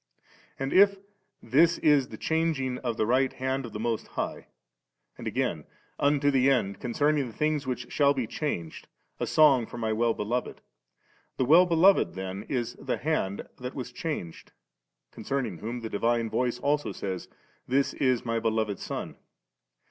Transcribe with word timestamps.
And 0.57 0.73
if 0.73 0.97
'this 1.43 1.77
is 1.77 2.07
the 2.07 2.17
changing 2.17 2.79
of 2.79 2.97
the 2.97 3.05
Right 3.05 3.31
Hand 3.33 3.67
of 3.67 3.71
the 3.71 3.79
Most 3.79 4.07
Highest,' 4.07 4.47
and 5.15 5.27
again, 5.27 5.63
* 5.83 5.99
Unto 6.09 6.31
the 6.31 6.49
end, 6.49 6.79
concerning 6.79 7.27
the 7.27 7.33
things 7.37 7.65
that 7.65 7.91
shall 7.91 8.15
be 8.15 8.25
changed, 8.25 8.87
a 9.19 9.27
song 9.27 9.67
for 9.67 9.77
My 9.77 9.93
Well 9.93 10.15
beloved 10.15 10.55
9;' 10.55 10.55
the 11.37 11.45
Well 11.45 11.67
beloved 11.67 12.15
then 12.15 12.47
is 12.49 12.73
the 12.81 12.97
Hand 12.97 13.47
that 13.59 13.75
was 13.75 13.91
changed; 13.91 14.53
concerning 15.11 15.59
whom 15.59 15.81
the 15.81 15.87
Divine 15.91 16.31
Voice 16.31 16.57
also 16.57 16.91
says, 16.91 17.27
'This 17.67 17.93
is 17.93 18.25
My 18.25 18.39
Beloved 18.39 18.79
Son.' 18.79 19.17